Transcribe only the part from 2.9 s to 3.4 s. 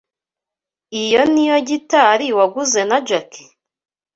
Jack?